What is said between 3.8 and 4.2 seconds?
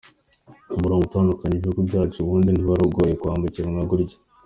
gutya.